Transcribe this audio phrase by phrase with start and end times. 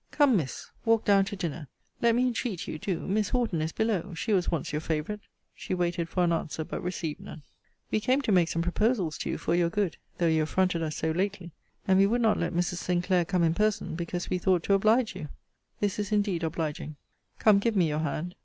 [0.09, 1.67] Come, Miss, walk down to dinner.
[2.01, 3.01] Let me entreat you, do.
[3.01, 5.19] Miss Horton is below: she was once your favourite.
[5.53, 7.43] She waited for an answer: but received none.
[7.91, 10.95] We came to make some proposals to you, for your good; though you affronted us
[10.97, 11.51] so lately.
[11.87, 12.77] And we would not let Mrs.
[12.77, 15.29] Sinclair come in person, because we thought to oblige you.
[15.81, 16.95] This is indeed obliging.
[17.37, 18.33] Come, give me your hand.